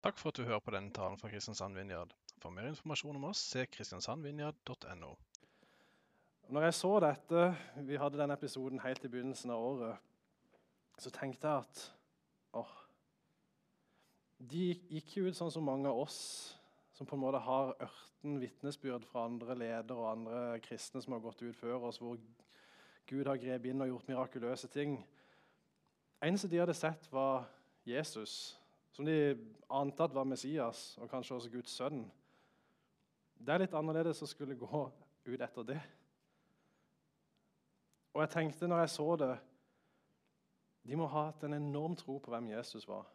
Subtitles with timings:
[0.00, 2.14] Takk for at du hører på denne talen fra Kristiansand Vinjard.
[2.40, 5.10] For mer informasjon om oss, se kristiansandvinjard.no.
[6.48, 7.42] Når jeg så dette,
[7.84, 10.06] vi hadde denne episoden helt i begynnelsen av året,
[10.96, 11.82] så tenkte jeg at
[12.56, 12.70] åh,
[14.40, 16.20] de gikk jo ut sånn som mange av oss,
[16.96, 21.22] som på en måte har ørten vitnesbyrd fra andre ledere og andre kristne som har
[21.26, 22.16] gått ut før oss, hvor
[23.10, 24.96] Gud har grepet inn og gjort mirakuløse ting.
[26.24, 27.44] eneste de hadde sett, var
[27.84, 28.56] Jesus,
[28.90, 29.36] som de
[29.70, 32.02] ante at var Messias, og kanskje også Guds sønn.
[33.40, 34.82] Det er litt annerledes å skulle gå
[35.26, 35.78] ut etter det.
[38.10, 39.30] Og jeg tenkte når jeg så det
[40.82, 43.06] De må ha hatt en enorm tro på hvem Jesus var.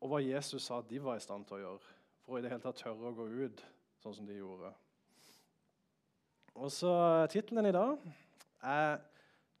[0.00, 1.94] Og hva Jesus sa at de var i stand til å gjøre
[2.24, 3.62] for å i det hele tatt tørre å gå ut
[4.02, 4.72] sånn som de gjorde.
[6.58, 6.92] Og så
[7.30, 8.02] Tittelen i dag
[8.62, 9.00] er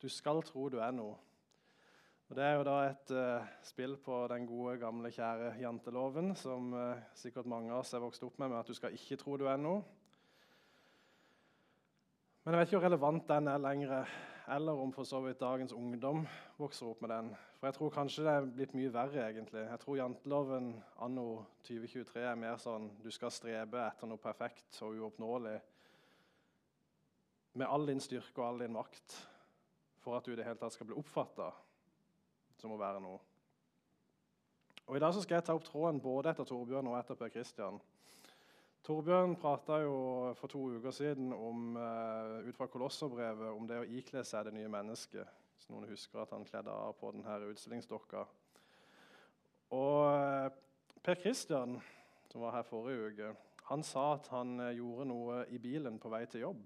[0.00, 1.27] 'Du skal tro du er noe'.
[2.28, 6.74] Og Det er jo da et uh, spill på den gode, gamle, kjære janteloven, som
[6.76, 9.38] uh, sikkert mange av oss er vokst opp med, med at du skal ikke tro
[9.40, 9.78] du er noe.
[12.44, 14.12] Men jeg vet ikke hvor relevant den er lenger,
[14.52, 16.26] eller om for så vidt dagens ungdom
[16.58, 17.30] vokser opp med den.
[17.56, 19.62] For jeg tror kanskje det er blitt mye verre, egentlig.
[19.64, 20.66] Jeg tror janteloven
[21.06, 21.24] anno
[21.64, 25.54] 2023 er mer sånn du skal strebe etter noe perfekt og uoppnåelig
[27.56, 29.16] med all din styrke og all din makt
[30.04, 31.48] for at du i det hele tatt skal bli oppfatta
[32.58, 33.20] som må være noe.
[34.88, 37.32] Og I dag så skal jeg ta opp tråden både etter Torbjørn og etter Per
[37.32, 37.76] Kristian.
[38.86, 39.96] Torbjørn prata jo
[40.38, 44.54] for to uker siden om, uh, ut fra Kolosserbrevet om det å ikle seg det
[44.56, 45.28] nye mennesket.
[45.58, 48.24] Hvis noen husker at han kledde av på denne utstillingsdokka.
[49.76, 50.48] Og uh,
[51.04, 51.76] Per Kristian,
[52.32, 53.34] som var her forrige uke,
[53.68, 56.64] han sa at han uh, gjorde noe i bilen på vei til jobb.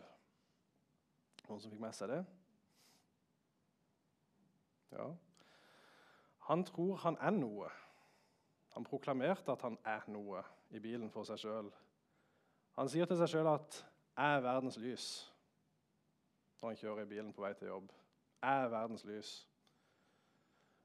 [1.49, 2.23] Noen som fikk med seg det?
[4.95, 5.11] Ja.
[6.49, 7.69] Han tror han er noe.
[8.75, 11.71] Han proklamerte at han er noe i bilen for seg sjøl.
[12.79, 13.85] Han sier til seg sjøl at
[14.17, 15.29] 'jeg er verdens lys'
[16.61, 17.93] når han kjører i bilen på vei til jobb.
[18.43, 19.47] 'Jeg er verdens lys'.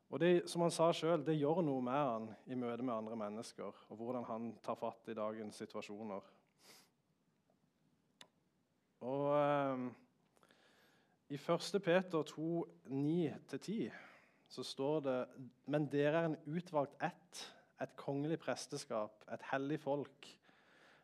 [0.09, 3.15] Og det, som han sa selv, det gjør noe med han i møte med andre
[3.15, 6.21] mennesker, og hvordan han tar fatt i dagens situasjoner.
[8.99, 9.91] Og eh,
[11.29, 11.81] I 1.
[11.83, 14.06] Peter 2, 9-10
[14.47, 15.17] så står det
[15.65, 17.43] Men dere er en utvalgt ett,
[17.81, 20.29] et kongelig presteskap, et hellig folk.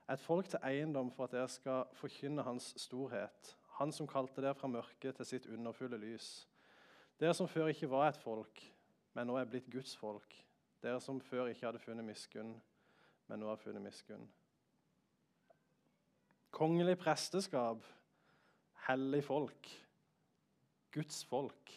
[0.10, 3.54] Et folk til eiendom for at dere skal forkynne Hans storhet.
[3.80, 6.48] Han som kalte dere fra mørket til sitt underfulle lys.
[7.20, 8.62] Dere som før ikke var et folk,
[9.14, 10.36] men nå er blitt Guds folk.
[10.84, 12.56] Dere som før ikke hadde funnet miskunn,
[13.30, 14.26] men nå har funnet miskunn.
[16.54, 17.86] Kongelig presteskap,
[18.88, 19.70] hellig folk,
[20.94, 21.72] Guds folk.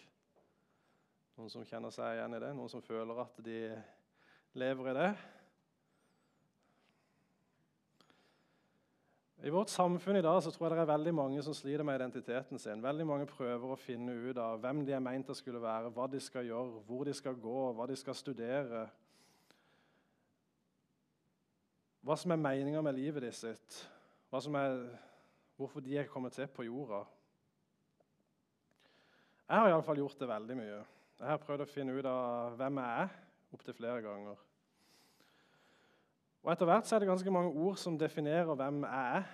[1.37, 2.51] Noen som kjenner seg igjen i det?
[2.57, 3.59] Noen som føler at de
[4.57, 5.11] lever i det?
[9.45, 12.01] I vårt samfunn i dag så tror jeg det er veldig mange som sliter med
[12.01, 12.81] identiteten sin.
[12.81, 16.09] Veldig mange prøver å finne ut av hvem de er meint å skulle være, hva
[16.09, 18.87] de skal gjøre, hvor de skal gå, hva de skal studere.
[22.01, 23.79] Hva som er meninga med livet ditt sitt,
[24.33, 24.83] er,
[25.61, 27.05] hvorfor de er kommet til på jorda.
[29.45, 30.85] Jeg har iallfall gjort det veldig mye.
[31.17, 33.13] Jeg har prøvd å finne ut av hvem jeg er,
[33.57, 34.41] opptil flere ganger.
[36.45, 39.31] Og Etter hvert så er det ganske mange ord som definerer hvem jeg er.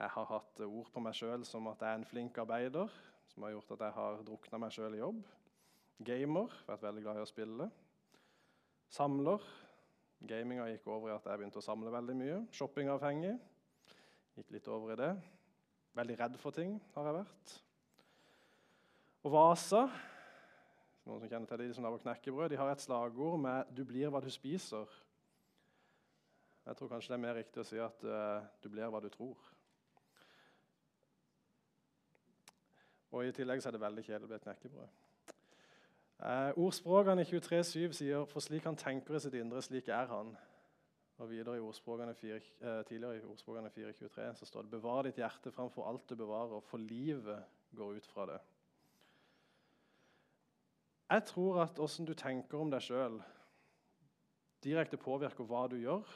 [0.00, 2.88] Jeg har hatt ord på meg sjøl som at jeg er en flink arbeider,
[3.28, 5.20] som har gjort at jeg har drukna meg sjøl i jobb.
[6.08, 7.68] Gamer, vært veldig glad i å spille.
[8.90, 9.44] Samler.
[10.26, 12.38] Gaminga gikk over i at jeg begynte å samle veldig mye.
[12.56, 13.36] Shoppingavhengig.
[14.40, 15.12] Gikk litt over i det.
[16.00, 17.54] Veldig redd for ting har jeg vært.
[19.28, 19.84] Og Vasa
[21.06, 23.84] noen som kjenner til det, de som lager knekkebrød, de har et slagord med 'du
[23.84, 24.98] blir hva du spiser'.
[26.66, 29.08] Jeg tror kanskje det er mer riktig å si at uh, du blir hva du
[29.08, 29.38] tror.
[33.10, 34.88] Og I tillegg så er det veldig kjedelig å bli et knekkebrød.
[36.20, 40.36] Uh, ordspråkene 23,7 sier 'for slik han tenker i sitt indre, slik er han'.
[41.18, 45.16] Og videre i ordspråkene 4, uh, Tidligere i ordspråkene 4.23 så står det 'bevar ditt
[45.16, 47.44] hjerte framfor alt du bevarer, for livet
[47.74, 48.59] går ut fra det'.
[51.10, 53.16] Jeg tror at åssen du tenker om deg sjøl,
[54.62, 56.06] direkte påvirker hva du gjør.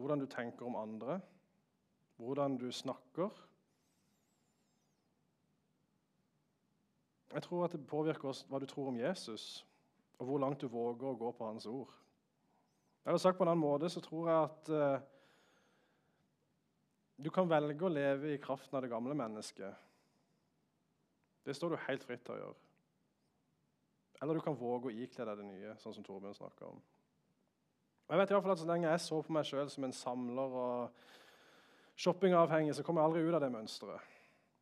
[0.00, 1.18] Hvordan du tenker om andre,
[2.16, 3.34] hvordan du snakker.
[7.34, 9.66] Jeg tror at det påvirker oss hva du tror om Jesus,
[10.18, 11.92] og hvor langt du våger å gå på hans ord.
[13.04, 15.04] Eller sagt på en annen måte så tror jeg at uh,
[17.20, 19.86] du kan velge å leve i kraften av det gamle mennesket.
[21.44, 22.69] Det står du helt fritt til å gjøre.
[24.20, 26.80] Eller du kan våge å ikle deg det nye, sånn som Torbjørn snakka om.
[28.10, 29.94] Jeg vet i hvert fall at Så lenge jeg så på meg sjøl som en
[29.94, 31.02] samler og
[31.96, 34.16] shoppingavhengig, så kom jeg aldri ut av det mønsteret.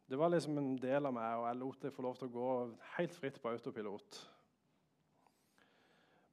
[0.08, 2.34] Det var liksom en del av meg, og jeg lot det få lov til å
[2.34, 2.50] gå
[2.96, 4.20] helt fritt på autopilot.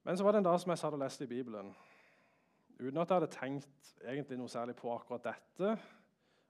[0.06, 1.74] Men så var det en dag som jeg satt og leste i Bibelen,
[2.80, 5.76] uten at jeg hadde tenkt egentlig noe særlig på akkurat dette.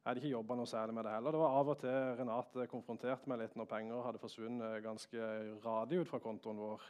[0.06, 1.34] Jeg hadde ikke jobba noe særlig med det heller.
[1.34, 5.30] Det var Av og til Renate konfronterte meg litt når penger hadde forsvunnet ganske
[5.64, 6.84] radig ut fra kontoen vår.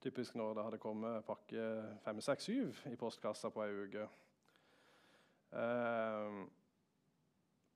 [0.00, 1.66] Typisk når det hadde kommet pakke
[2.06, 4.08] 5, 6, 7 i postkassa på ei uke.
[5.52, 6.48] Uh,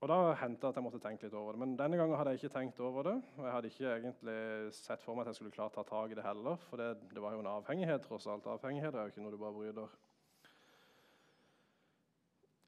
[0.00, 1.60] og Da hendte at jeg måtte tenke litt over det.
[1.66, 3.16] Men denne gangen hadde jeg ikke tenkt over det.
[3.36, 4.40] Og jeg hadde ikke egentlig
[4.80, 6.56] sett for meg at jeg skulle klare å ta tak i det heller.
[6.72, 8.48] For det, det var jo en avhengighet, tross alt.
[8.48, 9.98] Avhengighet er jo ikke noe du bare bryter.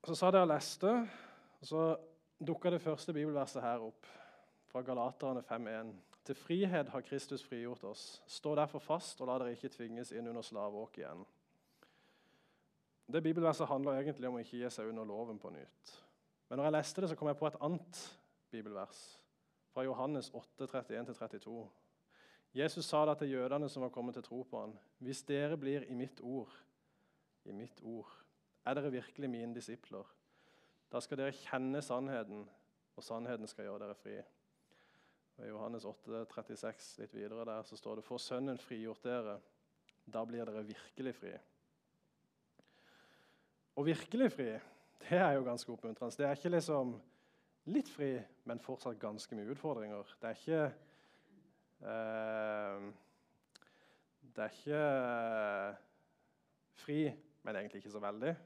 [0.04, 0.98] Så sa jeg og leste,
[1.64, 1.96] så
[2.40, 4.06] dukka det første bibelverset her opp.
[4.68, 5.92] Fra Galaterne 5.1.
[6.24, 8.22] Til frihet har Kristus frigjort oss.
[8.26, 11.24] Stå derfor fast, og la dere ikke tvinges inn under slaveåk igjen.
[13.12, 15.92] Det bibelverset handler egentlig om å ikke gi seg under loven på nytt.
[16.48, 18.00] Men når jeg leste det, så kom jeg på et annet
[18.54, 19.00] bibelvers,
[19.74, 21.64] fra Johannes 8, 31-32.
[22.54, 24.74] Jesus sa det til jødene som var kommet til tro på ham.
[25.02, 26.52] Hvis dere blir i mitt ord,
[27.44, 28.08] i mitt ord,
[28.64, 30.06] er dere virkelig mine disipler.
[30.94, 32.44] Da skal dere kjenne sannheten,
[32.94, 34.12] og sannheten skal gjøre dere fri.
[35.42, 39.40] I Johannes 8, 36, litt videre der, så står det For Sønnen frigjort dere,
[40.06, 41.32] da blir dere virkelig fri.
[43.74, 44.46] Og virkelig fri,
[45.02, 46.14] det er jo ganske oppmuntrende.
[46.14, 46.94] Det er ikke liksom
[47.74, 48.12] litt fri,
[48.46, 50.14] men fortsatt ganske mye utfordringer.
[50.22, 50.62] Det er ikke
[51.90, 52.86] eh,
[54.30, 55.82] Det er ikke eh,
[56.86, 57.02] fri,
[57.42, 58.36] men egentlig ikke så veldig.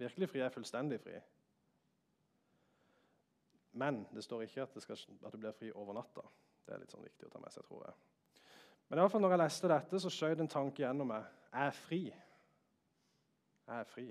[0.00, 1.20] Virkelig fri er fullstendig fri.
[3.74, 6.22] Men det står ikke at, skal, at, du blir fri over natta.
[6.64, 7.96] Det er litt sånn viktig å ta med seg, tror jeg.
[8.88, 11.26] Men i alle fall når jeg leste dette, så skjøt en tanke gjennom meg.
[11.50, 12.00] Jeg er fri.
[13.64, 14.06] Jeg er fri.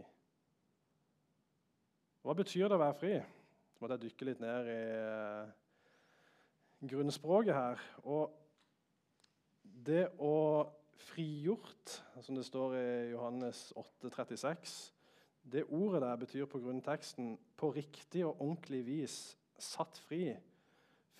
[2.23, 3.17] Hva betyr det å være fri?
[3.73, 5.51] Så måtte jeg dykke litt ned i uh,
[6.91, 7.83] grunnspråket her.
[8.03, 8.33] Og
[9.87, 10.33] det å
[11.03, 14.75] frigjort, som det står i Johannes 8, 36,
[15.51, 20.35] det ordet der betyr på grunnteksten 'på riktig og ordentlig vis satt fri',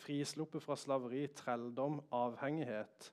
[0.03, 3.11] frisluppet fra slaveri, trelldom, avhengighet,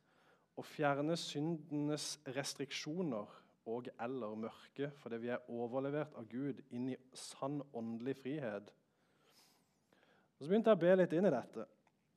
[0.58, 3.36] å fjerne syndenes restriksjoner
[3.70, 8.72] og eller mørke, fordi vi er overlevert av Gud inn i sann åndelig frihet.
[10.38, 11.66] Og Så begynte jeg å be litt inn i dette,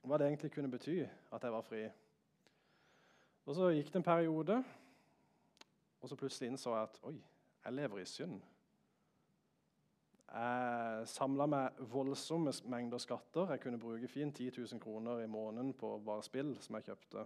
[0.03, 1.83] hva det egentlig kunne bety at jeg var fri.
[3.45, 4.63] Og Så gikk det en periode,
[6.01, 7.17] og så plutselig innså jeg at oi,
[7.63, 8.41] jeg lever i synd.
[10.33, 13.51] Jeg samla meg voldsomme mengder skatter.
[13.53, 17.25] Jeg kunne bruke fint 10 000 kroner i måneden på bare spill som jeg kjøpte.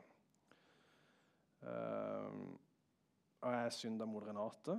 [1.63, 2.51] Uh,
[3.41, 4.75] og jeg synda mot Renate.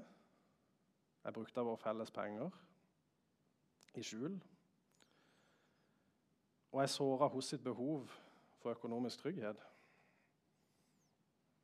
[1.25, 2.53] Jeg brukte av våre felles penger
[3.97, 4.37] i skjul.
[6.73, 8.13] Og jeg såra hos sitt behov
[8.61, 9.61] for økonomisk trygghet.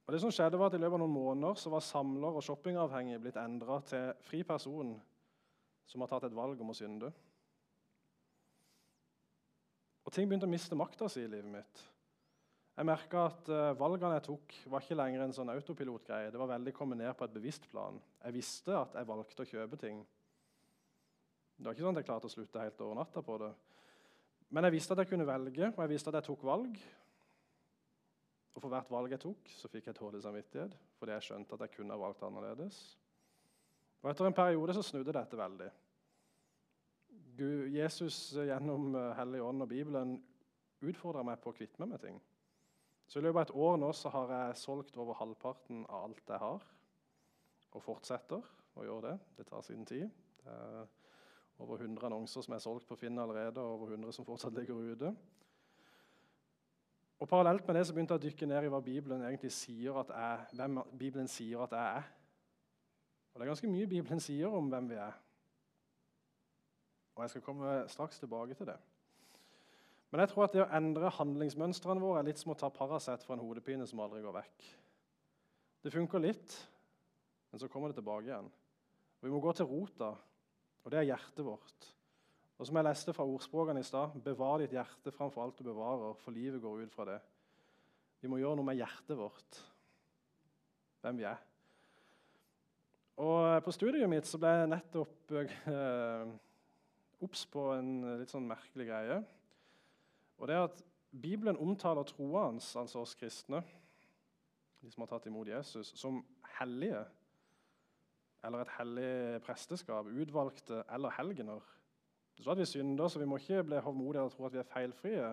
[0.07, 2.45] Og det som skjedde var at I løpet av noen måneder så var samler og
[2.45, 4.97] shoppingavhengig blitt endra til fri person
[5.87, 7.11] som har tatt et valg om å synde.
[10.05, 11.85] Og ting begynte å miste makta si i livet mitt.
[12.75, 16.33] Jeg merka at uh, valgene jeg tok, var ikke lenger en sånn autopilotgreie.
[16.35, 18.01] Det var veldig kommet ned på et bevisst plan.
[18.25, 20.01] Jeg visste at jeg valgte å kjøpe ting.
[21.55, 23.53] Det var ikke sånn at jeg klarte å slutte helt over natta på det.
[24.51, 26.83] Men jeg visste at jeg kunne velge, og jeg visste at jeg tok valg.
[28.55, 31.65] Og for hvert valg jeg tok, så fikk jeg dårlig samvittighet fordi jeg skjønte at
[31.65, 32.83] jeg kunne ha valgt annerledes.
[34.05, 35.71] Og Etter en periode så snudde dette veldig.
[37.39, 40.19] Gud, Jesus gjennom eh, Hellig Ånd og Bibelen
[40.85, 42.19] utfordra meg på å kvitte meg med ting.
[43.09, 46.21] Så I løpet av et år nå så har jeg solgt over halvparten av alt
[46.29, 46.67] jeg har,
[47.73, 48.45] og fortsetter
[48.77, 49.15] å gjøre det.
[49.39, 50.13] Det tar sin tid.
[50.43, 50.85] Det er
[51.65, 54.85] over 100 annonser som er solgt på Finn allerede, og over 100 som fortsatt ligger
[54.93, 55.15] ute.
[57.23, 59.97] Og Parallelt med det så begynte jeg å dykke ned i hva Bibelen egentlig sier
[60.03, 62.13] at jeg, hvem Bibelen sier at jeg er.
[63.35, 65.15] Og Det er ganske mye Bibelen sier om hvem vi er.
[67.15, 68.79] Og Jeg skal komme straks tilbake til det.
[70.11, 73.25] Men jeg tror at det å endre handlingsmønstrene våre er litt som å ta Paracet
[73.27, 74.69] for en hodepine som aldri går vekk.
[75.83, 76.55] Det funker litt,
[77.51, 78.47] men så kommer det tilbake igjen.
[78.47, 80.13] Og Vi må gå til rota,
[80.85, 81.89] og det er hjertet vårt.
[82.55, 86.15] Og som jeg leste fra ordspråkene i stad, bevar ditt hjerte framfor alt du bevarer,
[86.23, 87.19] for livet går ut fra det.
[88.23, 89.59] Vi må gjøre noe med hjertet vårt,
[91.03, 91.43] hvem vi er.
[93.17, 96.31] Og På studiet mitt så ble jeg nettopp eh,
[97.23, 99.19] obs på en litt sånn merkelig greie.
[100.41, 100.81] Og det er at
[101.15, 102.03] Bibelen omtaler
[102.43, 103.61] hans, altså oss kristne,
[104.83, 106.25] de som har tatt imot Jesus, som
[106.59, 107.05] hellige.
[108.45, 109.13] Eller et hellig
[109.47, 111.63] presteskap, utvalgte eller helgener.
[112.35, 114.61] Det står at vi synder, så vi må ikke bli hovmodige og tro at vi
[114.61, 115.31] er feilfrie.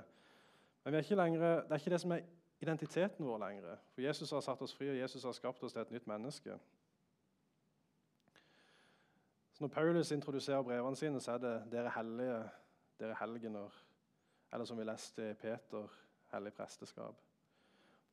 [0.86, 2.30] Men er lenger, det er ikke det som er
[2.62, 3.82] identiteten vår lenger.
[3.96, 6.60] For Jesus har satt oss fri, og Jesus har skapt oss til et nytt menneske.
[9.62, 12.50] Når Paulus introduserer brevene sine, så er det 'dere hellige',
[13.00, 13.84] 'dere helgener'.
[14.54, 15.88] Eller som vi leste i Peter,
[16.34, 17.16] 'hellig presteskap'.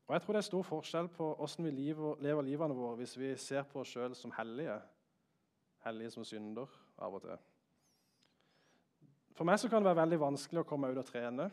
[0.06, 3.36] Og Jeg tror det er stor forskjell på hvordan vi lever livene våre hvis vi
[3.36, 4.80] ser på oss sjøl som hellige.
[5.78, 6.66] Hellige som synder
[6.98, 7.38] av og til.
[9.32, 11.50] For meg så kan det være veldig vanskelig å komme ut og trene.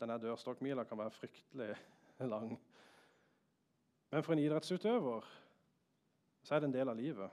[0.00, 1.76] Denne dørstokkmila kan være fryktelig
[2.20, 2.60] lang.
[4.10, 5.24] Men for en idrettsutøver
[6.42, 7.30] så er det en del av livet.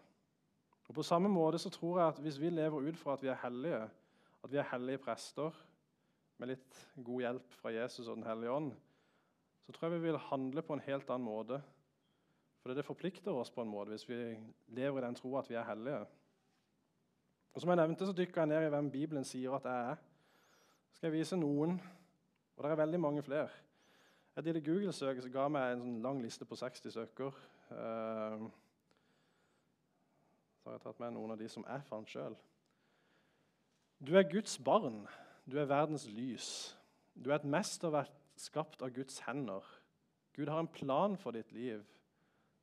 [0.87, 3.27] Og På samme måte så tror jeg at hvis vi lever ut fra at vi
[3.27, 3.81] er hellige,
[4.43, 5.55] at vi er hellige prester
[6.37, 8.73] med litt god hjelp fra Jesus og Den hellige ånd,
[9.65, 11.61] så tror jeg vi vil handle på en helt annen måte.
[12.61, 14.19] For det forplikter oss på en måte hvis vi
[14.77, 16.05] lever i den troa at vi er hellige.
[17.53, 19.95] Og Som jeg nevnte, så dykker jeg ned i hvem Bibelen sier at jeg er.
[20.89, 21.79] Så skal jeg vise noen,
[22.55, 23.49] og det er veldig mange flere.
[24.37, 27.37] Et lite Google-søk ga meg en sånn lang liste på 60 søker.
[27.71, 28.49] Uh,
[30.65, 32.35] så har jeg tatt med noen av de som jeg fant sjøl.
[34.01, 35.03] Du er Guds barn.
[35.45, 36.47] Du er verdens lys.
[37.13, 39.61] Du er et mesterverk skapt av Guds hender.
[40.33, 41.83] Gud har en plan for ditt liv.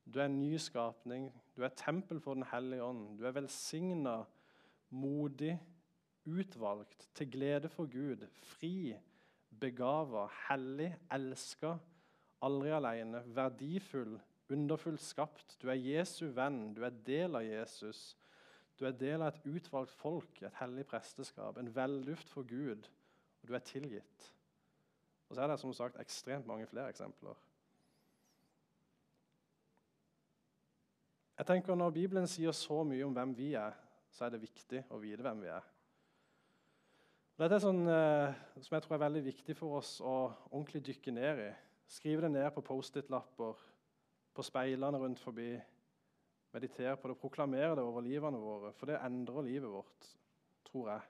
[0.02, 1.28] Du er en ny skapning.
[1.54, 3.20] Du er tempel for Den hellige ånd.
[3.20, 4.16] Du er velsigna,
[4.90, 5.54] modig,
[6.26, 8.96] utvalgt, til glede for Gud, fri,
[9.62, 11.76] begava, hellig, elska,
[12.42, 14.18] aldri alene, verdifull,
[14.52, 15.56] underfullt skapt.
[15.62, 18.12] Du er Jesu venn, du er del av Jesus.
[18.78, 22.88] Du er del av et utvalgt folk, et hellig presteskap, en velduft for Gud,
[23.42, 24.28] og du er tilgitt.
[25.28, 27.38] Og så er det som sagt ekstremt mange flere eksempler.
[31.38, 33.72] Jeg tenker Når Bibelen sier så mye om hvem vi er,
[34.12, 35.64] så er det viktig å vite hvem vi er.
[37.40, 40.16] Dette er sånn, eh, som jeg tror er veldig viktig for oss å
[40.50, 41.50] ordentlig dykke ned i.
[41.88, 43.56] Skrive det ned på Post-It-lapper,
[44.34, 45.50] på speilene rundt forbi.
[46.52, 50.08] Meditere på det, proklamere det over livene våre, for det endrer livet vårt,
[50.68, 51.06] tror jeg.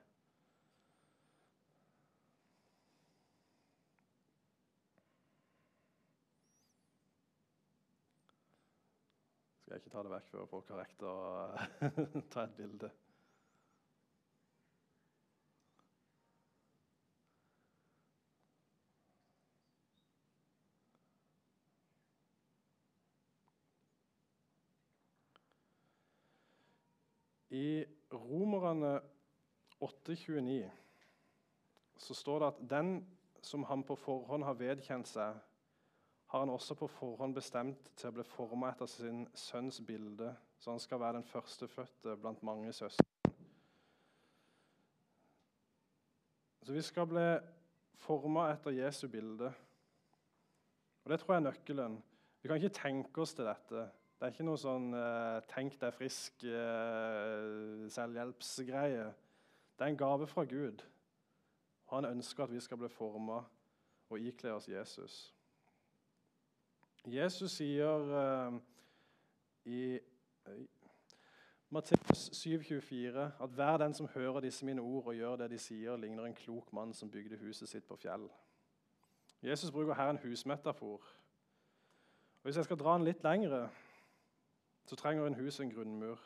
[9.59, 11.15] Skal jeg ikke ta det vekk før folk har rekt å
[12.31, 12.93] ta et bilde.
[27.53, 28.95] I Romerne
[29.79, 30.69] 8,29
[31.97, 32.93] så står det at den
[33.45, 35.37] som han på forhånd har vedkjent seg,
[36.33, 40.73] har han også på forhånd bestemt til å bli forma etter sin sønns bilde, så
[40.73, 43.09] han skal være den førstefødte blant mange søsken.
[46.63, 47.27] Så vi skal bli
[47.99, 49.51] forma etter Jesu bilde.
[51.03, 51.97] Og Det tror jeg er nøkkelen.
[52.41, 53.89] Vi kan ikke tenke oss til dette.
[54.23, 59.09] Det er ikke noe sånn uh, 'tenk deg frisk' uh, selvhjelpsgreie.
[59.75, 60.79] Det er en gave fra Gud.
[61.91, 63.41] Han ønsker at vi skal bli forma
[64.07, 65.17] og ikle oss Jesus.
[67.03, 68.55] Jesus sier uh,
[69.67, 69.99] i
[71.67, 75.99] Matteus 7,24 at hver den som hører disse mine ord og gjør det de sier,
[75.99, 78.29] ligner en klok mann som bygde huset sitt på fjell.
[79.43, 81.03] Jesus bruker her en husmetafor.
[81.03, 83.67] Og Hvis jeg skal dra den litt lengre,
[84.85, 86.19] så trenger en hus en grunnmur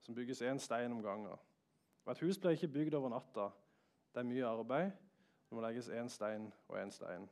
[0.00, 1.38] som bygges én stein om gangen.
[2.04, 3.48] Og Et hus blir ikke bygd over natta.
[4.14, 4.90] Det er mye arbeid.
[5.48, 7.28] Det må legges én stein og én stein.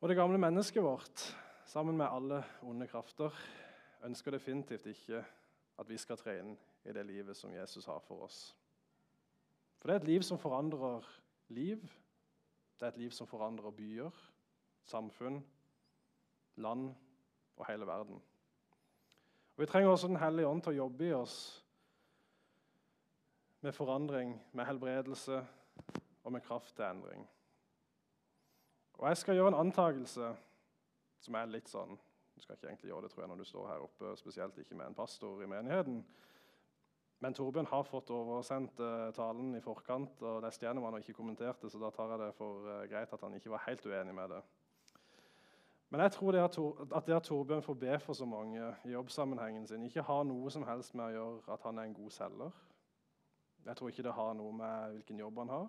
[0.00, 1.36] Og Det gamle mennesket vårt,
[1.66, 3.30] sammen med alle onde krafter,
[4.04, 5.24] ønsker definitivt ikke
[5.78, 8.56] at vi skal tre inn i det livet som Jesus har for oss.
[9.78, 11.06] For det er et liv som forandrer
[11.48, 11.82] liv.
[12.80, 14.10] Det er et liv som forandrer byer,
[14.84, 15.44] samfunn,
[16.56, 16.94] land
[17.58, 18.22] og hele verden.
[19.56, 21.38] Og Vi trenger også Den hellige ånd til å jobbe i oss
[23.60, 25.46] med forandring, med helbredelse
[26.24, 27.28] og med kraft til endring.
[28.94, 30.36] Og Jeg skal gjøre en antakelse
[31.20, 31.98] som er litt sånn
[32.36, 34.76] Du skal ikke egentlig gjøre det tror jeg, når du står her oppe, spesielt ikke
[34.78, 36.04] med en pastor i menigheten.
[37.18, 41.16] Men Torbjørn har fått oversendt uh, talen i forkant, og lest gjennom han og ikke
[41.16, 44.14] kommenterte, så da tar jeg det for uh, greit at han ikke var helt uenig
[44.14, 44.38] med det.
[45.90, 46.58] Men jeg tror at,
[46.96, 50.50] at det at Torbjørn får be for så mange i jobbsammenhengen sin, ikke har noe
[50.50, 52.58] som helst med å gjøre at han er en god selger.
[53.64, 55.68] Jeg tror ikke det har noe med hvilken jobb han har,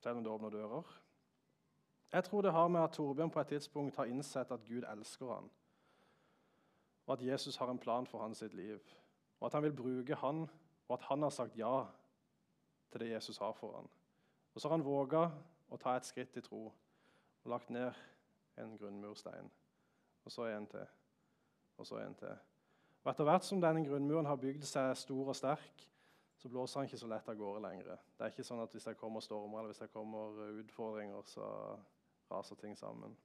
[0.00, 0.94] selv om det åpner dører.
[2.12, 5.34] Jeg tror det har med at Torbjørn på et tidspunkt har innsett at Gud elsker
[5.34, 5.50] han,
[7.06, 8.80] og at Jesus har en plan for hans sitt liv,
[9.40, 10.46] og at han vil bruke han,
[10.88, 11.84] og at han har sagt ja
[12.92, 13.88] til det Jesus har for han.
[14.54, 15.28] Og så har han våga
[15.68, 17.92] å ta et skritt i tro og lagt ned
[18.58, 19.50] en grunnmurstein.
[20.24, 20.86] Og så en til,
[21.76, 22.36] og så en til.
[23.04, 25.84] Og Etter hvert som denne grunnmuren har bygd seg stor og sterk,
[26.38, 28.00] så blåser han ikke så lett av gårde lenger.
[28.16, 31.46] Det er ikke sånn at hvis det kommer stormer eller hvis det kommer utfordringer, så
[32.30, 33.16] raser ting sammen.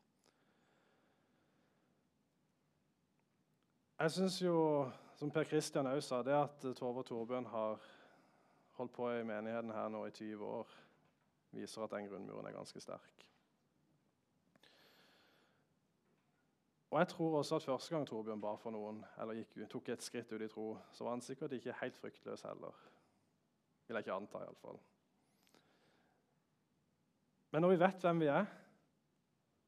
[4.00, 4.59] Jeg syns jo,
[5.19, 7.81] som Per Kristian òg sa, det at Tove og Torbjørn har
[8.77, 10.77] holdt på i menigheten her nå i 20 år,
[11.51, 13.28] viser at den grunnmuren er ganske sterk.
[16.89, 20.03] Og jeg tror også at Første gang Torbjørn ba for noen, eller gikk, tok et
[20.03, 22.79] skritt ut i tro, så var han sikkert ikke helt fryktløs heller.
[23.88, 24.79] Vil jeg ikke anta, iallfall.
[27.51, 28.50] Men når vi vet hvem vi er,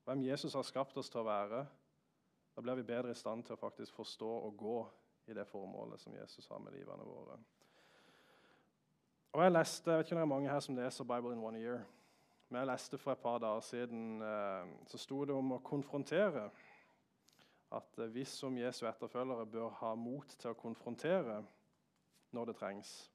[0.05, 1.61] hvem Jesus har skapt oss til å være,
[2.55, 4.75] da blir vi bedre i stand til å faktisk forstå og gå
[5.31, 7.37] i det formålet som Jesus har med livene våre.
[9.31, 11.43] Og Jeg leste, jeg vet ikke om det er mange her som leser Bible in
[11.43, 11.85] one year,
[12.49, 16.49] men jeg leste for et par dager siden eh, så sto det om å konfrontere.
[17.71, 21.41] At vi som Jesu etterfølgere bør ha mot til å konfrontere
[22.31, 23.11] når det trengs.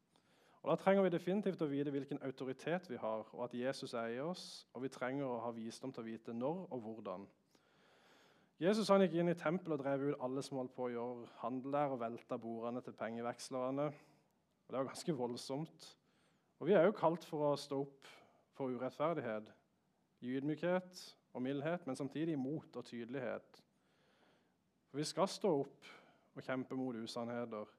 [0.63, 4.25] Og Da trenger vi definitivt å vite hvilken autoritet vi har, og at Jesus eier
[4.27, 4.67] oss.
[4.75, 7.27] Og vi trenger å ha visdom til å vite når og hvordan.
[8.59, 11.29] Jesus han gikk inn i tempelet og drev ut alle som holdt på å gjøre
[11.43, 13.87] handel der, og velta bordene til pengevekslerne.
[13.93, 15.91] Og Det var ganske voldsomt.
[16.59, 18.09] Og Vi er jo kalt for å stå opp
[18.57, 19.53] for urettferdighet,
[20.25, 21.03] ydmykhet
[21.35, 23.63] og mildhet, men samtidig mot og tydelighet.
[24.97, 25.89] For Vi skal stå opp
[26.35, 27.73] og kjempe mot usannheter.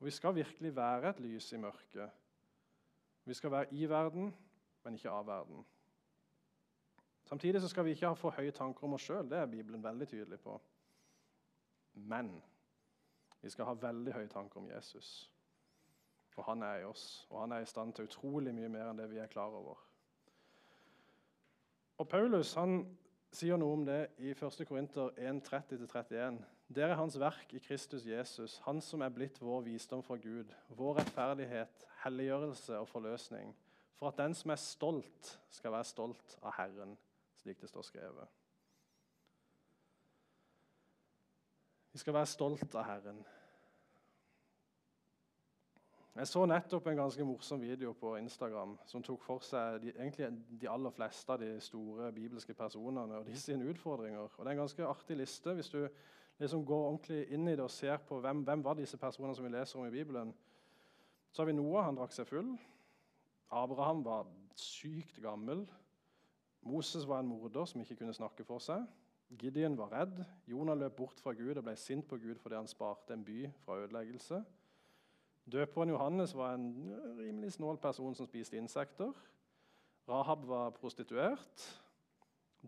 [0.00, 2.10] Og vi skal virkelig være et lys i mørket.
[3.24, 4.30] Vi skal være i verden,
[4.84, 5.66] men ikke av verden.
[7.28, 9.28] Samtidig skal vi ikke ha for høye tanker om oss sjøl.
[9.28, 10.54] Det er Bibelen veldig tydelig på.
[11.92, 12.30] Men
[13.42, 15.10] vi skal ha veldig høye tanker om Jesus.
[16.36, 19.02] Og han er i oss, og han er i stand til utrolig mye mer enn
[19.04, 19.84] det vi er klar over.
[21.98, 22.86] Og Paulus han
[23.34, 24.62] sier noe om det i 1.
[24.68, 26.38] Korinter 1.30-31.
[26.68, 30.52] Dere er hans verk i Kristus Jesus, han som er blitt vår visdom fra Gud,
[30.76, 33.54] vår rettferdighet, helliggjørelse og forløsning,
[33.96, 36.92] for at den som er stolt, skal være stolt av Herren,
[37.40, 38.36] slik det står skrevet.
[41.92, 43.24] Vi skal være stolt av Herren.
[46.18, 50.32] Jeg så nettopp en ganske morsom video på Instagram som tok for seg de, egentlig
[50.58, 54.24] de aller fleste av de store bibelske personene og de sine utfordringer.
[54.24, 55.84] Og Det er en ganske artig liste hvis du
[56.42, 59.46] liksom går ordentlig inn i det og ser på hvem, hvem var disse personene som
[59.46, 60.34] vi leser om i Bibelen.
[61.30, 62.50] Så har vi Noah, han drakk seg full.
[63.54, 64.26] Abraham var
[64.58, 65.68] sykt gammel.
[66.66, 68.90] Moses var en morder som ikke kunne snakke for seg.
[69.38, 70.24] Gideon var redd.
[70.50, 73.44] Jonah løp bort fra Gud og ble sint på Gud fordi han sparte en by
[73.62, 74.42] fra ødeleggelse.
[75.52, 76.66] Døperen Johannes var en
[77.18, 79.12] rimelig snål person som spiste insekter.
[80.08, 81.64] Rahab var prostituert.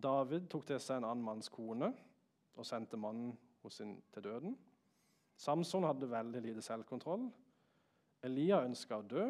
[0.03, 1.91] David tok til seg en annen manns kone
[2.57, 3.35] og sendte mannen
[3.69, 4.57] sin til døden.
[5.37, 7.29] Samson hadde veldig lite selvkontroll.
[8.25, 9.29] Elia ønska å dø.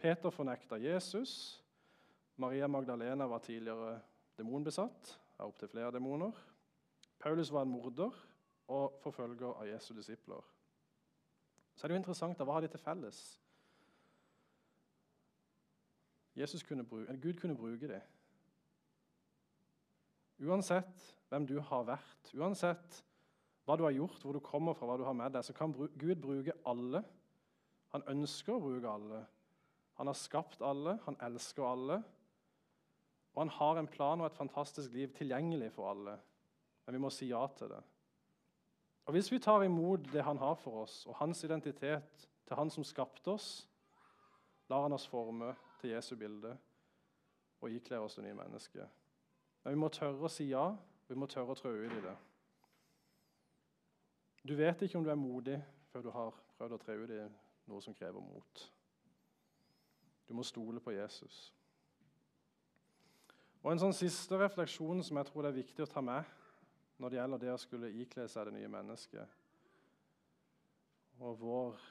[0.00, 1.62] Peter fornekta Jesus.
[2.36, 3.98] Maria Magdalena var tidligere
[4.36, 6.32] demonbesatt av opptil flere demoner.
[7.20, 8.16] Paulus var en morder
[8.72, 10.42] og forfølger av Jesu disipler.
[11.74, 13.22] Så er det jo interessant da, hva har de til felles?
[16.68, 18.00] Kunne bruke, Gud kunne bruke dem.
[20.42, 23.02] Uansett hvem du har vært, uansett
[23.64, 25.74] hva du har gjort, hvor du kommer fra, hva du har med deg, så kan
[25.76, 27.04] Gud bruke alle.
[27.94, 29.22] Han ønsker å bruke alle.
[30.00, 32.00] Han har skapt alle, han elsker alle.
[33.32, 36.16] Og han har en plan og et fantastisk liv tilgjengelig for alle.
[36.84, 37.80] Men vi må si ja til det.
[39.06, 42.70] Og Hvis vi tar imot det han har for oss, og hans identitet til han
[42.70, 43.68] som skapte oss,
[44.68, 46.56] lar han oss forme til Jesu bilde
[47.60, 48.88] og ikler oss det nye mennesket.
[49.64, 50.68] Men vi må tørre å si ja,
[51.08, 52.14] vi må tørre å trå ut i det.
[54.42, 55.58] Du vet ikke om du er modig
[55.92, 57.20] før du har prøvd å tre ut i
[57.70, 58.62] noe som krever mot.
[60.26, 61.52] Du må stole på Jesus.
[63.62, 66.26] Og En sånn siste refleksjon som jeg tror det er viktig å ta med,
[66.98, 69.38] når det gjelder det å skulle ikle seg det nye mennesket
[71.22, 71.82] og vår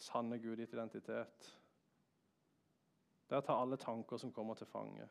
[0.00, 1.48] sanne identitet.
[3.28, 5.06] Det er å ta alle tanker som kommer til fange,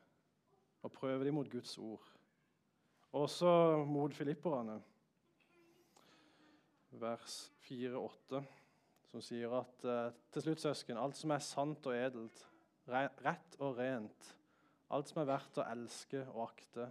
[0.81, 2.03] og prøve dem mot Guds ord.
[3.17, 4.79] Også mot filipperne,
[7.01, 8.41] vers 4-8,
[9.11, 12.45] som sier at eh, til slutt, søsken, alt som er sant og edelt,
[12.91, 14.31] rett og rent,
[14.91, 16.87] alt som er verdt å elske og akte,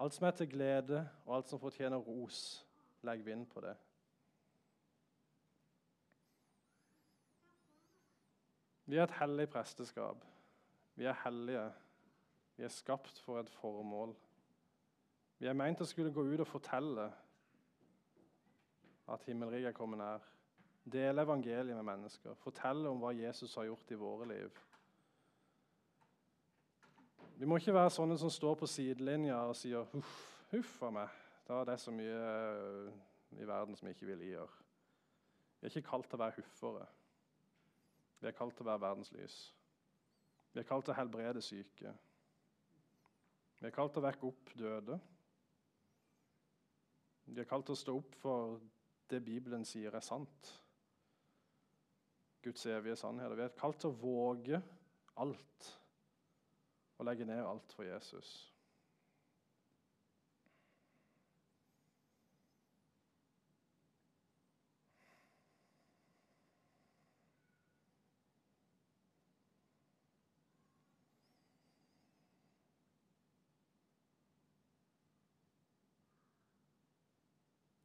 [0.00, 2.66] alt som er til glede, og alt som fortjener ros,
[3.02, 3.76] legg vind på det.
[8.90, 10.24] Vi er et hellig presteskap.
[10.96, 11.68] Vi er hellige.
[12.56, 14.16] Vi er skapt for et formål.
[15.38, 17.06] Vi er meint å skulle gå ut og fortelle
[19.10, 20.26] at himmelriket er kommet nær.
[20.90, 22.34] Dele evangeliet med mennesker.
[22.40, 24.58] Fortelle om hva Jesus har gjort i våre liv.
[27.40, 30.16] Vi må ikke være sånne som står på sidelinja og sier 'huff,
[30.50, 31.12] huff a meg'.
[31.48, 32.18] Da er det så mye
[32.56, 32.92] øh,
[33.30, 34.48] i verden som vi ikke vil gjøre.
[35.60, 36.84] Vi er ikke kalt til å være huffere.
[38.20, 39.38] Vi er kalt til å være verdens lys.
[40.52, 41.94] Vi er kalt til å helbrede syke.
[43.60, 45.00] Vi er kalt til å vekke opp døde.
[47.24, 48.60] Vi er kalt til å stå opp for
[49.08, 50.60] det Bibelen sier er sant.
[52.42, 53.34] Guds evige sannheter.
[53.34, 54.62] Vi er kalt til å våge
[55.16, 55.79] alt
[57.00, 58.54] og legge ned alt for Jesus.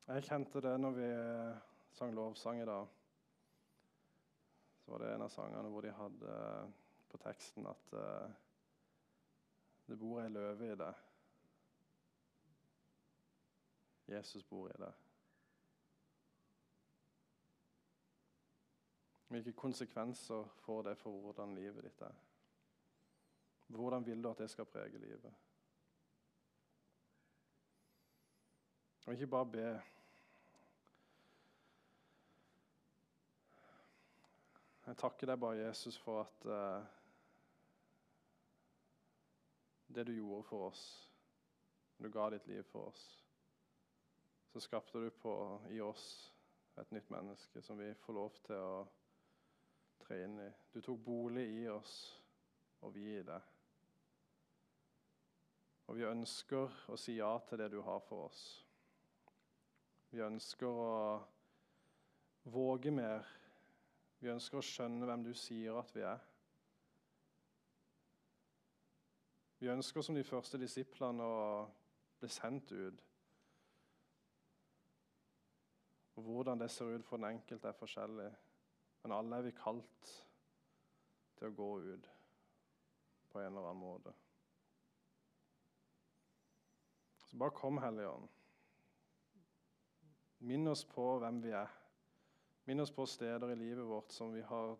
[0.08, 1.08] Jeg kjente det når vi
[1.96, 2.88] sang lovsang i dag.
[4.84, 6.36] Så var det en av sangene hvor de hadde
[7.12, 8.45] på teksten at uh,
[9.88, 11.02] det bor ei løve i deg.
[14.08, 15.02] Jesus bor i deg.
[19.28, 22.14] Hvilke konsekvenser får det for hvordan livet ditt er?
[23.68, 25.34] Hvordan vil du at det skal prege livet?
[29.06, 29.82] Og ikke bare be.
[34.86, 36.95] Jeg takker deg bare, Jesus, for at uh,
[39.96, 40.86] det du gjorde for oss,
[41.98, 43.04] du ga ditt liv for oss,
[44.52, 45.34] så skapte du på,
[45.72, 46.06] i oss
[46.80, 48.84] et nytt menneske som vi får lov til å
[50.06, 50.50] tre inn i.
[50.72, 51.96] Du tok bolig i oss,
[52.84, 53.40] og vi i det.
[55.88, 58.44] Og vi ønsker å si ja til det du har for oss.
[60.12, 60.94] Vi ønsker å
[62.52, 63.26] våge mer.
[64.20, 66.22] Vi ønsker å skjønne hvem du sier at vi er.
[69.66, 71.46] Vi ønsker som de første disiplene å
[72.22, 73.00] bli sendt ut.
[76.14, 78.28] Og Hvordan det ser ut for den enkelte, er forskjellig.
[79.02, 80.12] Men alle er vi kalt
[81.40, 82.12] til å gå ut
[83.32, 84.14] på en eller annen måte.
[87.26, 88.30] Så bare kom, Hellige Ånd.
[90.46, 91.74] Minn oss på hvem vi er.
[92.70, 94.78] Minn oss på steder i livet vårt som vi har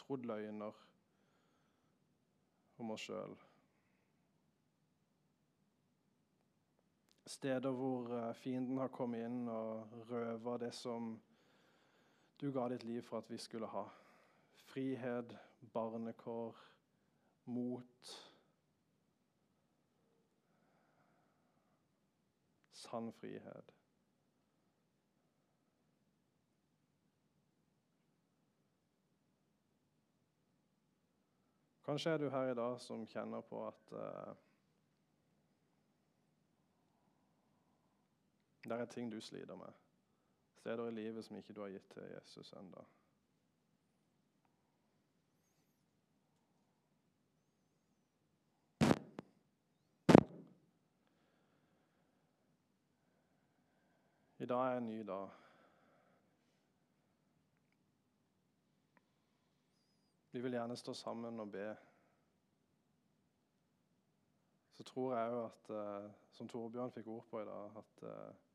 [0.00, 0.84] trodd løgner
[2.80, 3.42] om oss sjøl.
[7.32, 11.14] Steder hvor eh, fienden har kommet inn og røva det som
[12.40, 13.86] du ga ditt liv for at vi skulle ha.
[14.68, 15.32] Frihet,
[15.72, 16.60] barnekår,
[17.44, 18.12] mot.
[22.82, 23.74] Sann frihet.
[31.82, 34.51] Kanskje er du her i dag som kjenner på at uh,
[38.64, 39.72] Det er ting du sliter med.
[40.54, 42.84] Steder i livet som ikke du har gitt til Jesus ennå.
[54.38, 55.28] I dag er en ny dag.
[60.32, 61.76] Vi vil gjerne stå sammen og be.
[64.72, 68.51] Så tror jeg jo at, uh, som Torbjørn fikk ord på i dag, at uh,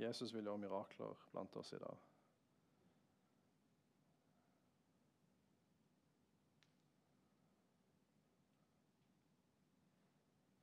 [0.00, 1.96] Jesus vil gjøre mirakler blant oss i dag.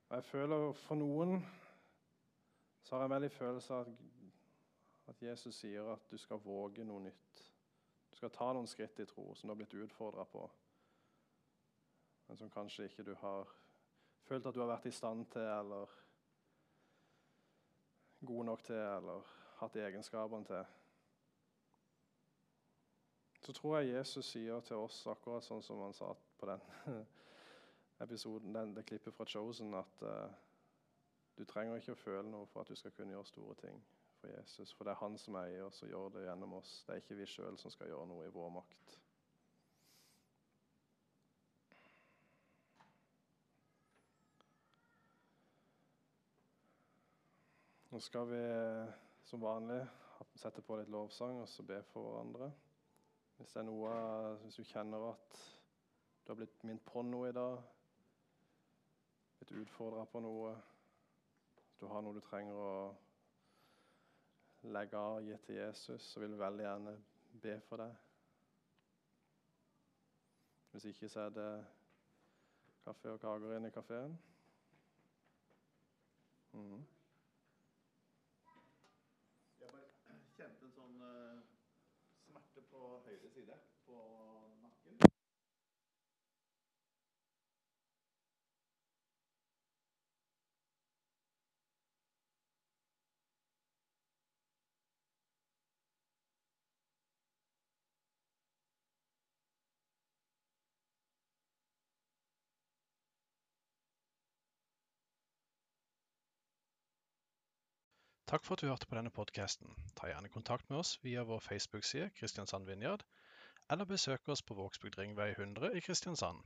[0.10, 1.42] Jeg føler For noen
[2.82, 3.90] så har jeg veldig følelse av
[5.12, 7.44] at Jesus sier at du skal våge noe nytt.
[8.10, 10.46] Du skal ta noen skritt i tro som du har blitt utfordra på,
[12.28, 13.52] men som kanskje ikke du har
[14.28, 15.92] følt at du har vært i stand til, eller
[18.26, 20.66] god nok til eller hatt egenskapene til.
[23.42, 26.64] Så tror jeg Jesus sier til oss, akkurat sånn som han sa på den
[28.06, 30.28] episoden, den, det klippet fra Chosen, at uh,
[31.38, 33.80] du trenger ikke å føle noe for at du skal kunne gjøre store ting
[34.20, 34.74] for Jesus.
[34.74, 36.80] For det er han som er i oss og gjør det gjennom oss.
[36.86, 38.98] Det er ikke vi sjøl som skal gjøre noe i vår makt.
[47.98, 48.40] Nå skal vi
[49.26, 49.80] som vanlig
[50.38, 52.52] sette på litt lovsang og så be for hverandre.
[53.40, 53.94] Hvis det er noe,
[54.44, 55.40] hvis du kjenner at
[56.22, 57.56] du har blitt minnet på noe i dag,
[59.40, 60.52] blitt utfordra på noe,
[61.82, 62.76] du har noe du trenger å
[64.76, 66.94] legge av og gi til Jesus, så vil vi veldig gjerne
[67.48, 67.96] be for deg.
[70.76, 71.50] Hvis ikke så er det
[72.84, 74.14] kaffe og kaker inne i kafeen.
[76.54, 76.86] Mhm.
[79.60, 79.88] Jeg bare
[80.38, 81.40] kjente en sånn eh,
[82.28, 83.98] smerte på høyre side på
[84.62, 84.98] nakken.
[108.28, 109.70] Takk for at du hørte på denne podkasten.
[109.96, 113.06] Ta gjerne kontakt med oss via vår Facebook-side Kristiansand Vinjard,
[113.70, 116.44] eller besøk oss på Vågsbygd ringvei 100 i Kristiansand.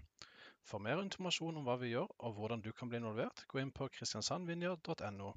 [0.69, 3.71] For mer informasjon om hva vi gjør og hvordan du kan bli involvert, gå inn
[3.73, 5.31] på kristiansandvinjard.no.